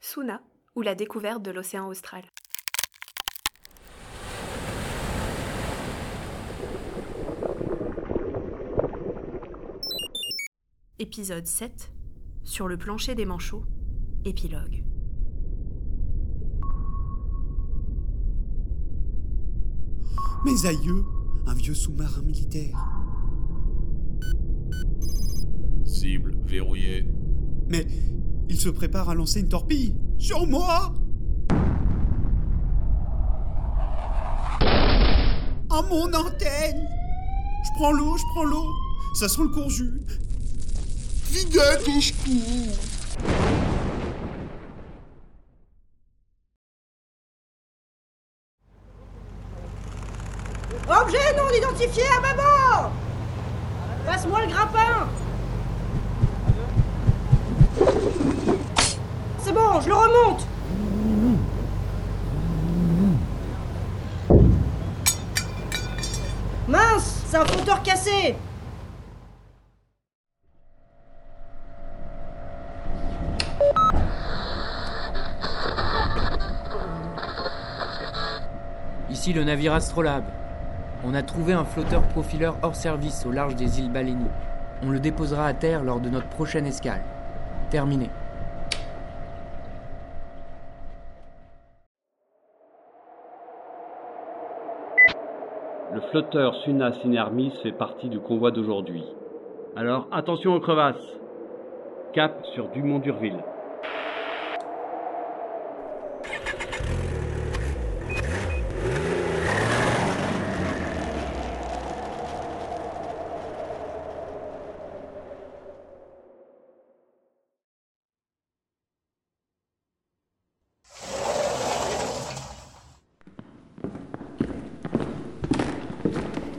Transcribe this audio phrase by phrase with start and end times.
[0.00, 0.40] Suna
[0.76, 2.22] ou la découverte de l'océan austral.
[11.00, 11.92] Épisode 7
[12.44, 13.64] Sur le plancher des manchots,
[14.24, 14.84] épilogue.
[20.44, 21.04] Mes aïeux,
[21.46, 22.78] un vieux sous-marin militaire.
[25.84, 27.04] Cible verrouillée.
[27.68, 27.86] Mais
[28.48, 29.94] il se prépare à lancer une torpille.
[30.18, 30.92] Sur moi.
[35.70, 36.88] À mon antenne.
[37.64, 38.66] Je prends l'eau, je prends l'eau.
[39.14, 40.00] Ça sent le courju.
[41.30, 42.74] Vidette au secours.
[50.90, 52.90] Objet non identifié à maman
[54.06, 55.08] Passe-moi le grappin
[59.80, 60.46] Je le remonte
[66.66, 68.34] Mince C'est un flotteur cassé
[79.10, 80.24] Ici le navire Astrolabe.
[81.04, 84.26] On a trouvé un flotteur profileur hors service au large des îles Balénie.
[84.82, 87.02] On le déposera à terre lors de notre prochaine escale.
[87.70, 88.10] Terminé.
[95.90, 99.06] Le flotteur Suna Sinermis fait partie du convoi d'aujourd'hui.
[99.74, 100.96] Alors attention aux crevasses.
[102.12, 103.42] Cap sur Dumont d'Urville.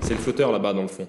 [0.09, 1.07] C'est le flotteur là-bas dans le fond.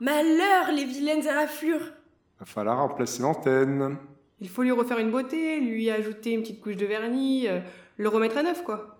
[0.00, 1.92] Malheur, les vilaines éraflures
[2.40, 3.96] Va falloir remplacer l'antenne.
[4.40, 7.60] Il faut lui refaire une beauté, lui ajouter une petite couche de vernis, euh,
[7.96, 8.98] le remettre à neuf, quoi.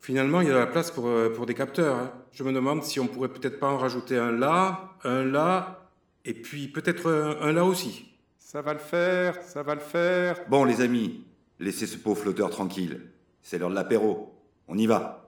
[0.00, 1.96] Finalement, il y a la place pour, euh, pour des capteurs.
[1.96, 2.12] hein.
[2.32, 5.90] Je me demande si on pourrait peut-être pas en rajouter un là, un là,
[6.24, 8.10] et puis peut-être un, un là aussi.
[8.38, 10.40] Ça va le faire, ça va le faire.
[10.48, 11.26] Bon, les amis,
[11.60, 13.02] laissez ce pauvre flotteur tranquille.
[13.42, 14.32] C'est l'heure de l'apéro.
[14.66, 15.23] On y va.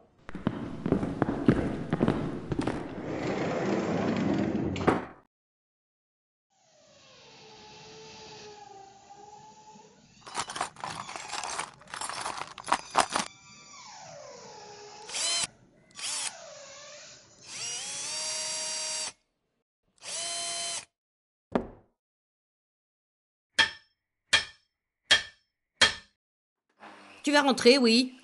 [27.42, 28.14] Rentrer, oui.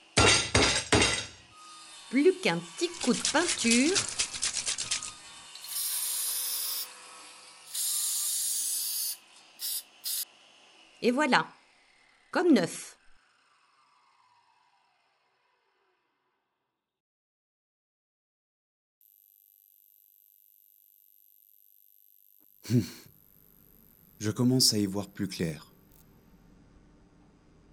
[2.11, 3.95] Plus qu'un petit coup de peinture.
[11.03, 11.47] Et voilà.
[12.31, 12.97] Comme neuf.
[24.21, 25.72] Je commence à y voir plus clair.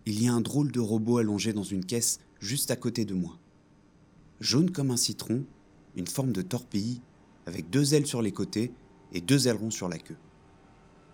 [0.06, 3.14] Il y a un drôle de robot allongé dans une caisse juste à côté de
[3.14, 3.38] moi.
[4.40, 5.44] Jaune comme un citron,
[5.96, 7.02] une forme de torpille,
[7.46, 8.72] avec deux ailes sur les côtés
[9.12, 10.18] et deux ailerons sur la queue.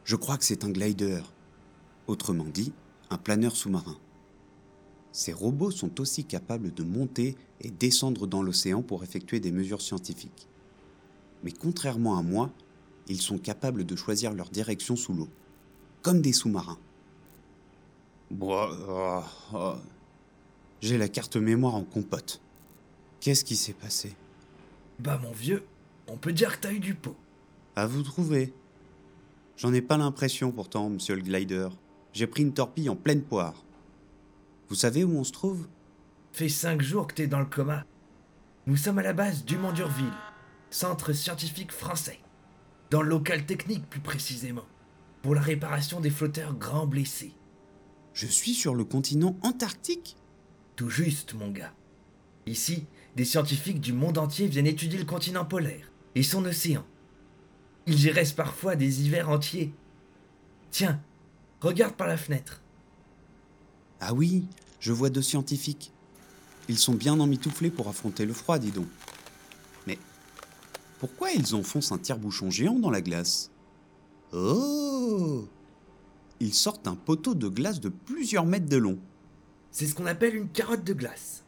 [0.04, 1.22] Je crois que c'est un glider,
[2.08, 2.74] autrement dit,
[3.10, 3.98] un planeur sous-marin.
[5.12, 9.82] Ces robots sont aussi capables de monter et descendre dans l'océan pour effectuer des mesures
[9.82, 10.48] scientifiques.
[11.44, 12.52] Mais contrairement à moi,
[13.08, 15.30] ils sont capables de choisir leur direction sous l'eau,
[16.02, 16.80] comme des sous-marins.
[18.32, 19.78] Boah, ah, ah.
[20.82, 22.42] J'ai la carte mémoire en compote.
[23.20, 24.16] Qu'est-ce qui s'est passé?
[25.00, 25.66] Bah mon vieux,
[26.08, 27.16] on peut dire que t'as eu du pot.
[27.76, 28.54] À vous trouver.
[29.58, 31.70] J'en ai pas l'impression pourtant, monsieur le glider.
[32.14, 33.64] J'ai pris une torpille en pleine poire.
[34.70, 35.68] Vous savez où on se trouve?
[36.32, 37.86] Fait cinq jours que t'es dans le coma.
[38.68, 40.12] Nous sommes à la base du Mont d'Urville,
[40.70, 42.20] centre scientifique français.
[42.90, 44.66] Dans le local technique plus précisément,
[45.22, 47.34] pour la réparation des flotteurs grands blessés.
[48.16, 50.16] Je suis sur le continent antarctique
[50.78, 51.74] Tout juste, mon gars.
[52.46, 52.86] Ici,
[53.18, 56.86] des scientifiques du monde entier viennent étudier le continent polaire et son océan.
[57.88, 59.74] Ils y restent parfois des hivers entiers.
[60.72, 61.02] Tiens,
[61.60, 62.62] regarde par la fenêtre.
[64.00, 64.48] Ah oui,
[64.80, 65.92] je vois deux scientifiques.
[66.70, 68.88] Ils sont bien emmitouflés pour affronter le froid, dis donc.
[69.88, 70.00] Mais
[71.00, 73.52] pourquoi ils enfoncent un tire-bouchon géant dans la glace?
[74.32, 75.50] Oh
[76.40, 79.00] ils sortent un poteau de glace de plusieurs mètres de long.
[79.72, 81.44] C'est ce qu'on appelle une carotte de glace.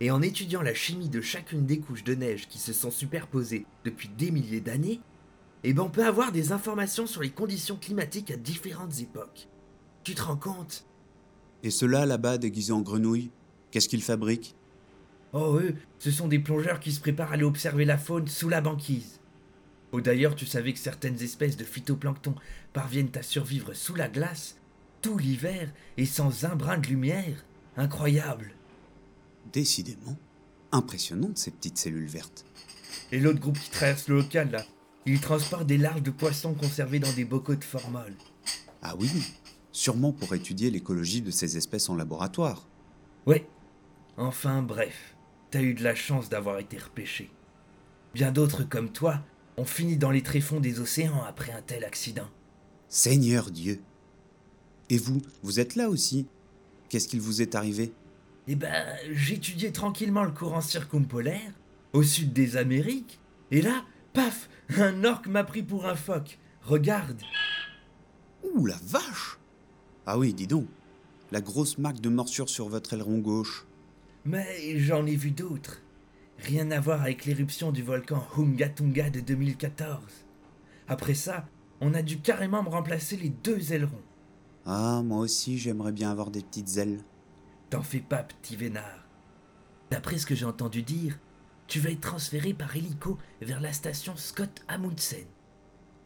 [0.00, 3.66] Et en étudiant la chimie de chacune des couches de neige qui se sont superposées
[3.84, 5.00] depuis des milliers d'années,
[5.62, 9.48] eh ben on peut avoir des informations sur les conditions climatiques à différentes époques.
[10.04, 10.86] Tu te rends compte?
[11.62, 13.30] Et ceux-là, là-bas, déguisés en grenouilles,
[13.70, 14.54] qu'est-ce qu'ils fabriquent?
[15.32, 18.48] Oh, eux, ce sont des plongeurs qui se préparent à aller observer la faune sous
[18.48, 19.19] la banquise.
[19.92, 22.34] Oh, d'ailleurs, tu savais que certaines espèces de phytoplancton
[22.72, 24.56] parviennent à survivre sous la glace,
[25.02, 27.44] tout l'hiver, et sans un brin de lumière?
[27.76, 28.52] Incroyable
[29.52, 30.16] Décidément,
[30.70, 32.44] impressionnantes ces petites cellules vertes.
[33.10, 34.64] Et l'autre groupe qui traverse le local, là,
[35.06, 38.14] il transporte des larves de poissons conservés dans des bocaux de formol.
[38.82, 39.10] Ah oui,
[39.72, 42.68] sûrement pour étudier l'écologie de ces espèces en laboratoire.
[43.26, 43.46] Ouais.
[44.16, 45.16] Enfin, bref,
[45.50, 47.30] t'as eu de la chance d'avoir été repêché.
[48.14, 49.22] Bien d'autres comme toi
[49.60, 52.28] ont fini dans les tréfonds des océans après un tel accident.
[52.88, 53.80] Seigneur Dieu
[54.88, 56.26] Et vous, vous êtes là aussi?
[56.88, 57.92] Qu'est-ce qu'il vous est arrivé?
[58.48, 61.52] Eh ben, j'étudiais tranquillement le courant circumpolaire,
[61.92, 63.20] au sud des Amériques,
[63.50, 63.84] et là,
[64.14, 64.48] paf,
[64.78, 66.38] un orque m'a pris pour un phoque.
[66.62, 67.20] Regarde.
[68.42, 69.38] Ouh la vache
[70.06, 70.66] Ah oui, dis donc.
[71.32, 73.66] La grosse marque de morsure sur votre aileron gauche.
[74.24, 75.82] Mais j'en ai vu d'autres.
[76.42, 80.00] Rien à voir avec l'éruption du volcan Hungatunga de 2014.
[80.88, 81.46] Après ça,
[81.80, 84.02] on a dû carrément me remplacer les deux ailerons.
[84.64, 87.00] Ah, moi aussi, j'aimerais bien avoir des petites ailes.
[87.68, 89.06] T'en fais pas, petit vénard.
[89.90, 91.18] D'après ce que j'ai entendu dire,
[91.66, 95.26] tu vas être transféré par hélico vers la station Scott Amundsen.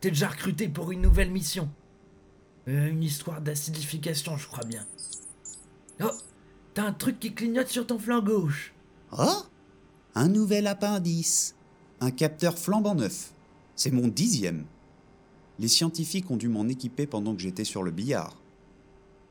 [0.00, 1.70] T'es déjà recruté pour une nouvelle mission.
[2.68, 4.84] Euh, une histoire d'acidification, je crois bien.
[6.02, 6.10] Oh,
[6.74, 8.74] t'as un truc qui clignote sur ton flanc gauche.
[9.16, 9.44] Oh?
[10.16, 11.56] Un nouvel appendice.
[12.00, 13.32] Un capteur flambant neuf.
[13.74, 14.64] C'est mon dixième.
[15.58, 18.36] Les scientifiques ont dû m'en équiper pendant que j'étais sur le billard.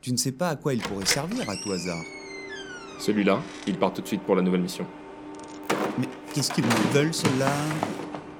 [0.02, 2.04] Tu ne sais pas à quoi il pourrait servir à tout hasard.
[2.98, 4.86] Celui-là, il part tout de suite pour la nouvelle mission.
[5.98, 7.52] Mais qu'est-ce qu'ils me veulent, ceux-là?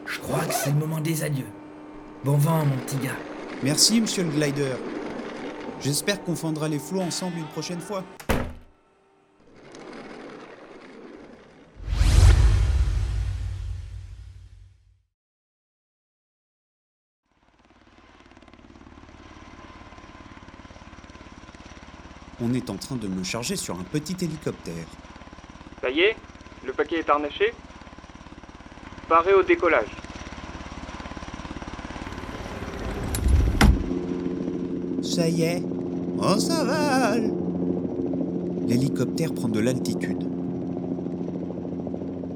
[0.05, 1.49] Je crois que c'est le moment des adieux.
[2.25, 3.17] Bon vent, mon petit gars.
[3.63, 4.75] Merci, monsieur le glider.
[5.81, 8.05] J'espère qu'on fendra les flots ensemble une prochaine fois.
[22.47, 24.85] On est en train de me charger sur un petit hélicoptère.
[25.81, 26.17] Ça y est
[26.67, 27.55] Le paquet est harnaché
[29.09, 29.89] Paré au décollage.
[35.03, 35.63] Ça y est,
[36.19, 37.33] on s'avale
[38.69, 40.29] L'hélicoptère prend de l'altitude.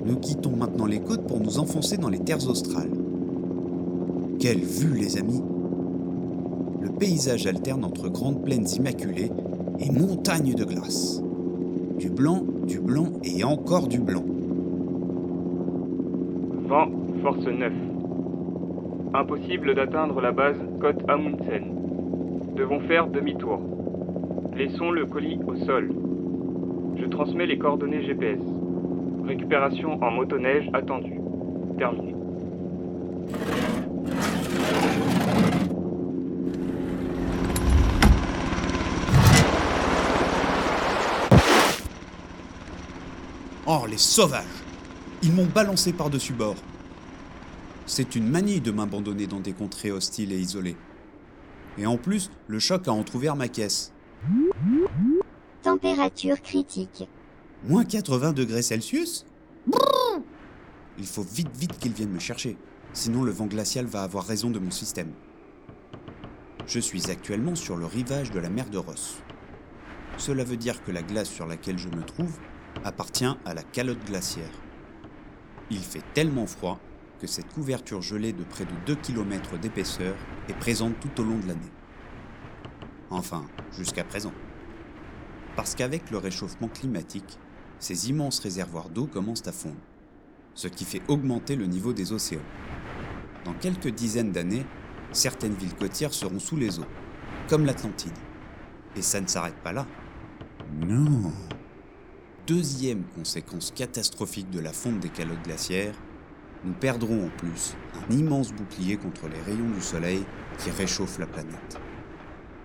[0.06, 2.92] Nous quittons maintenant les côtes pour nous enfoncer dans les terres australes.
[4.40, 5.42] Quelle vue, les amis
[6.80, 9.30] Le paysage alterne entre grandes plaines immaculées
[9.80, 11.22] et montagnes de glace.
[11.98, 14.24] Du blanc, du blanc et encore du blanc.
[16.68, 16.88] Vent,
[17.22, 17.72] force 9.
[19.14, 21.64] Impossible d'atteindre la base Côte Amundsen.
[22.56, 23.60] Devons faire demi-tour.
[24.56, 25.90] Laissons le colis au sol.
[26.96, 28.40] Je transmets les coordonnées GPS.
[29.24, 31.20] Récupération en motoneige attendue.
[31.78, 32.17] Terminé.
[43.80, 44.44] Oh, les sauvages
[45.22, 46.56] Ils m'ont balancé par-dessus bord.
[47.86, 50.76] C'est une manie de m'abandonner dans des contrées hostiles et isolées.
[51.76, 53.92] Et en plus, le choc a entrouvert ma caisse.
[55.62, 57.08] Température critique.
[57.64, 59.24] Moins 80 degrés Celsius?
[60.98, 62.56] Il faut vite vite qu'ils viennent me chercher,
[62.92, 65.12] sinon le vent glacial va avoir raison de mon système.
[66.66, 69.18] Je suis actuellement sur le rivage de la mer de Ross.
[70.16, 72.38] Cela veut dire que la glace sur laquelle je me trouve
[72.84, 74.50] appartient à la calotte glaciaire.
[75.70, 76.78] Il fait tellement froid
[77.20, 80.14] que cette couverture gelée de près de 2 km d'épaisseur
[80.48, 81.72] est présente tout au long de l'année.
[83.10, 84.32] Enfin, jusqu'à présent.
[85.56, 87.38] Parce qu'avec le réchauffement climatique,
[87.78, 89.76] ces immenses réservoirs d'eau commencent à fondre,
[90.54, 92.40] ce qui fait augmenter le niveau des océans.
[93.44, 94.66] Dans quelques dizaines d'années,
[95.12, 96.86] certaines villes côtières seront sous les eaux,
[97.48, 98.12] comme l'Atlantide.
[98.96, 99.86] Et ça ne s'arrête pas là.
[100.80, 101.32] Non.
[102.48, 105.94] Deuxième conséquence catastrophique de la fonte des calottes glaciaires,
[106.64, 110.24] nous perdrons en plus un immense bouclier contre les rayons du soleil
[110.56, 111.78] qui réchauffent la planète.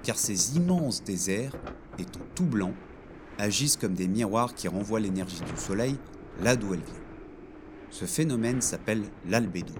[0.02, 1.58] Car ces immenses déserts,
[2.00, 2.76] étant tout blancs,
[3.38, 5.98] agissent comme des miroirs qui renvoient l'énergie du soleil
[6.42, 7.04] là d'où elle vient.
[7.90, 9.74] Ce phénomène s'appelle l'albédo.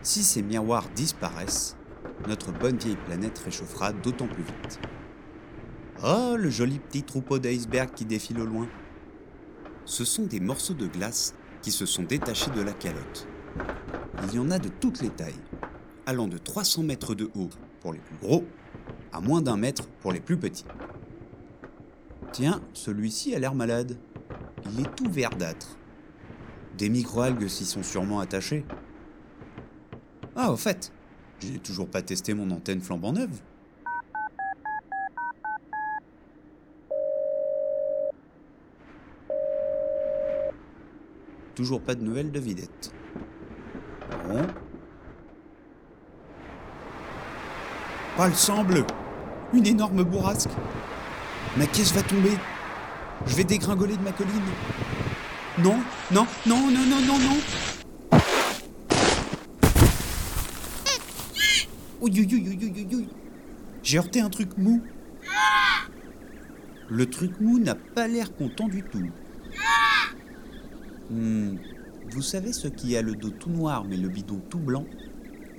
[0.00, 1.76] Si ces miroirs disparaissent,
[2.26, 4.80] notre bonne vieille planète réchauffera d'autant plus vite.
[6.02, 8.66] Oh, le joli petit troupeau d'icebergs qui défile au loin.
[9.90, 13.26] Ce sont des morceaux de glace qui se sont détachés de la calotte.
[14.22, 15.34] Il y en a de toutes les tailles,
[16.06, 17.48] allant de 300 mètres de haut
[17.80, 18.44] pour les plus gros
[19.12, 20.64] à moins d'un mètre pour les plus petits.
[22.30, 23.98] Tiens, celui-ci a l'air malade.
[24.72, 25.76] Il est tout verdâtre.
[26.78, 28.64] Des microalgues s'y sont sûrement attachées.
[30.36, 30.92] Ah, au fait,
[31.40, 33.40] j'ai toujours pas testé mon antenne flambant neuve.
[41.60, 42.90] Toujours pas de nouvelles de Vidette.
[44.26, 44.46] Bon.
[48.16, 48.86] Pas le sang bleu
[49.52, 50.48] Une énorme bourrasque
[51.58, 52.32] Ma caisse va tomber
[53.26, 54.40] Je vais dégringoler de ma colline
[55.58, 55.76] Non,
[56.10, 57.36] non, non, non, non, non, non.
[63.82, 64.80] J'ai heurté un truc mou.
[66.88, 69.10] Le truc mou n'a pas l'air content du tout.
[71.10, 71.56] Hmm,
[72.12, 74.86] Vous savez ce qui a le dos tout noir mais le bidon tout blanc?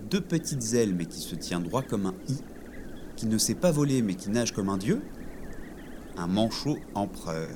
[0.09, 2.37] Deux petites ailes mais qui se tient droit comme un i
[3.15, 5.01] Qui ne sait pas voler mais qui nage comme un dieu?
[6.17, 7.49] Un manchot empereur.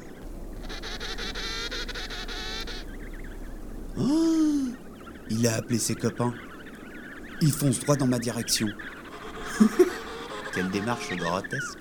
[3.98, 4.68] Oh
[5.30, 6.34] Il a appelé ses copains.
[7.42, 8.68] Il fonce droit dans ma direction.
[10.54, 11.80] Quelle démarche grotesque.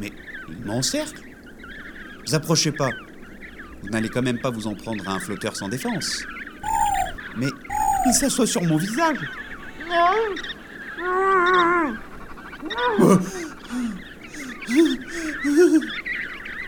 [0.00, 0.12] Mais
[0.48, 1.22] il m'encercle.
[2.26, 2.90] Vous approchez pas.
[3.82, 6.24] Vous n'allez quand même pas vous en prendre à un flotteur sans défense.
[7.36, 7.48] Mais
[8.06, 9.18] il s'assoit sur mon visage.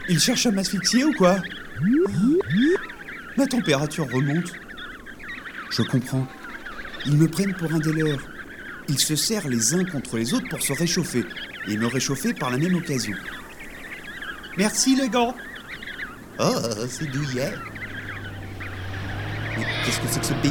[0.08, 1.36] Il cherche à m'asphyxier ou quoi?
[3.36, 4.52] Ma température remonte.
[5.70, 6.26] Je comprends.
[7.06, 8.20] Ils me prennent pour un des leurs.
[8.88, 11.24] Ils se serrent les uns contre les autres pour se réchauffer
[11.68, 13.16] et me réchauffer par la même occasion.
[14.56, 15.34] Merci les gants.
[16.42, 16.54] Oh,
[16.88, 17.52] c'est douillet.
[19.58, 20.50] Mais qu'est-ce que c'est que ce pays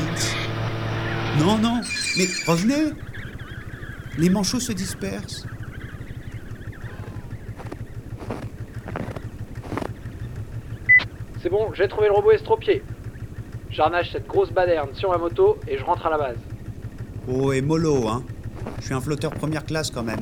[1.39, 1.81] Non, non,
[2.15, 2.93] mais revenez.
[4.17, 5.47] Les manchots se dispersent.
[11.41, 12.83] C'est bon, j'ai trouvé le robot estropié.
[13.71, 16.37] J'arnache cette grosse baderne sur ma moto et je rentre à la base.
[17.27, 18.23] Oh, et mollo, hein.
[18.79, 20.19] Je suis un flotteur première classe quand même.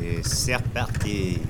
[0.00, 1.40] Et c'est reparti.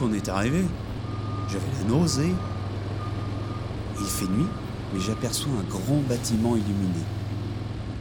[0.00, 0.62] Qu'on est arrivé.
[1.48, 2.32] J'avais la nausée.
[4.00, 4.46] Il fait nuit,
[4.94, 7.04] mais j'aperçois un grand bâtiment illuminé.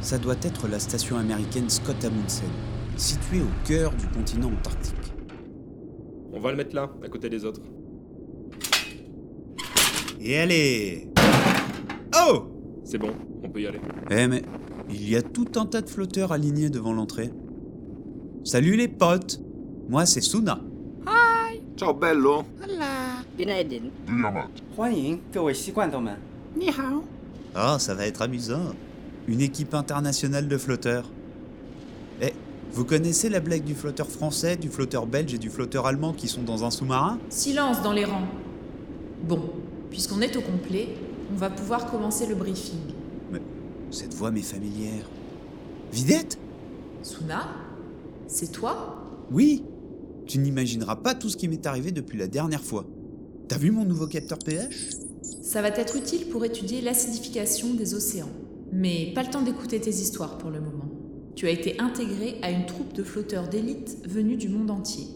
[0.02, 2.48] Ça doit être la station américaine Scott Amundsen,
[2.96, 4.96] située au cœur du continent antarctique.
[6.32, 7.62] On va le mettre là, à côté des autres.
[10.22, 11.10] Et allez
[12.16, 12.46] Oh
[12.86, 13.12] C'est bon,
[13.44, 13.82] on peut y aller.
[14.10, 14.44] Eh mais,
[14.90, 17.32] il y a tout un tas de flotteurs alignés devant l'entrée.
[18.46, 19.42] Salut les potes
[19.90, 20.62] Moi c'est Suna.
[21.79, 22.45] Ciao bello
[24.77, 26.17] 欢迎各位习惯斗们。
[26.55, 27.03] 你好。
[27.55, 28.75] Ah, ça va être amusant.
[29.27, 31.11] Une équipe internationale de flotteurs.
[32.21, 32.33] Eh,
[32.73, 36.29] vous connaissez la blague du flotteur français, du flotteur belge et du flotteur allemand qui
[36.29, 38.29] sont dans un sous-marin Silence dans les rangs.
[39.27, 39.41] Bon,
[39.91, 40.89] puisqu'on est au complet,
[41.33, 42.81] on va pouvoir commencer le briefing.
[43.31, 43.41] Mais
[43.91, 45.09] cette voix m'est familière.
[45.93, 46.39] Vidette
[47.03, 47.49] Suna
[48.27, 49.63] C'est toi Oui
[50.30, 52.86] tu n'imagineras pas tout ce qui m'est arrivé depuis la dernière fois.
[53.48, 54.92] T'as vu mon nouveau capteur pH
[55.42, 58.30] Ça va être utile pour étudier l'acidification des océans.
[58.72, 60.86] Mais pas le temps d'écouter tes histoires pour le moment.
[61.36, 65.08] Tu as été intégré à une troupe de flotteurs d'élite venus du monde entier.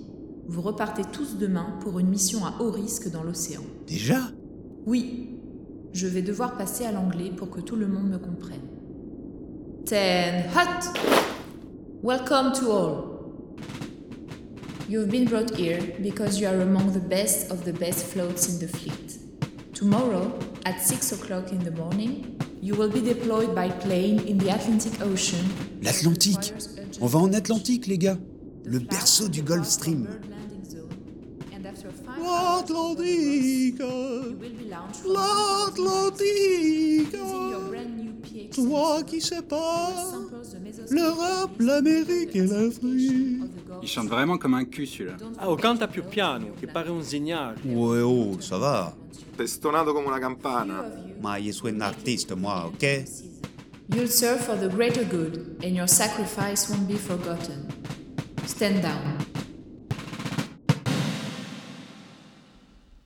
[0.48, 3.62] Vous repartez tous demain pour une mission à haut risque dans l'océan.
[3.86, 4.32] Déjà?
[4.88, 5.30] Oui,
[5.92, 8.62] je vais devoir passer à l'anglais pour que tout le monde me comprenne.
[9.86, 11.00] Ten hut!
[12.02, 13.13] Welcome to all.
[14.94, 18.60] You've been brought here because you are among the best of the best floats in
[18.60, 19.18] the fleet.
[19.74, 24.52] Tomorrow, at 6 o'clock in the morning, you will be deployed by plane in the
[24.52, 25.44] Atlantic Ocean.
[25.82, 26.54] L'Atlantique.
[27.02, 28.20] On va en Atlantique, les gars.
[28.66, 30.08] Le berceau du Gulf Stream.
[32.22, 33.82] L'Atlantique.
[35.08, 37.18] L'Atlantique.
[38.52, 39.92] Toi qui sais pas
[40.92, 43.43] L'Europe, l'Amérique et l'Afrique
[43.84, 45.18] Il chante vraiment comme un cul celui-là.
[45.38, 47.60] Ah, oh, canta più piano, che pare un zignale.
[47.66, 48.96] Ouais, oh, ça va.
[49.36, 50.90] Pestonato come una campana.
[51.20, 53.04] Ma io sono un artiste, moi, ok?
[53.88, 57.68] You'll serve for the greater good, and your sacrifice won't be forgotten.
[58.46, 59.18] Stand down.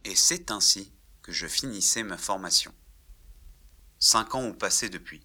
[0.03, 0.91] Et c'est ainsi
[1.23, 2.71] que je finissais ma formation.
[3.97, 5.21] Cinq ans ont passé depuis.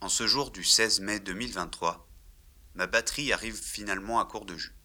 [0.00, 2.05] En ce jour du 16 mai 2023,
[2.76, 4.76] ma batterie arrive finalement à court de jus.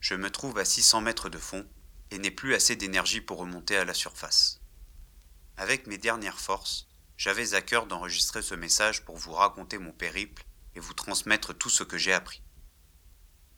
[0.00, 1.66] Je me trouve à 600 mètres de fond
[2.10, 4.60] et n'ai plus assez d'énergie pour remonter à la surface.
[5.56, 10.44] Avec mes dernières forces, j'avais à cœur d'enregistrer ce message pour vous raconter mon périple
[10.74, 12.42] et vous transmettre tout ce que j'ai appris.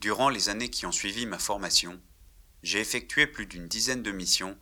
[0.00, 1.98] Durant les années qui ont suivi ma formation,
[2.62, 4.58] j'ai effectué plus d'une dizaine de missions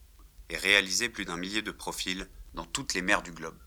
[0.50, 3.58] et réalisé plus d'un millier de profils dans toutes les mers du globe.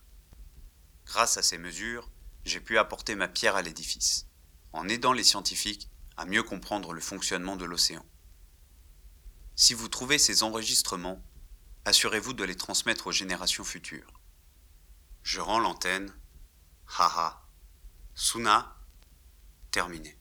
[1.04, 2.10] Grâce à ces mesures,
[2.46, 4.27] j'ai pu apporter ma pierre à l'édifice,
[4.72, 8.04] en aidant les scientifiques à mieux comprendre le fonctionnement de l'océan.
[9.56, 11.22] Si vous trouvez ces enregistrements,
[11.84, 14.20] assurez-vous de les transmettre aux générations futures.
[15.22, 16.12] Je rends l'antenne.
[16.98, 17.42] Haha.
[18.14, 18.76] Suna.
[19.70, 20.16] Terminé.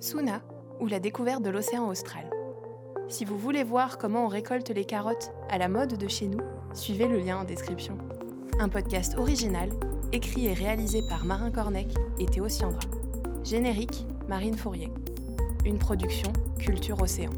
[0.00, 0.42] Suna,
[0.80, 2.30] ou la découverte de l'océan austral.
[3.08, 6.40] Si vous voulez voir comment on récolte les carottes à la mode de chez nous,
[6.74, 7.96] suivez le lien en description.
[8.58, 9.70] Un podcast original,
[10.12, 12.80] écrit et réalisé par Marin Cornec et Théo Siandra.
[13.44, 14.90] Générique, Marine Fourier.
[15.64, 17.30] Une production Culture Océan.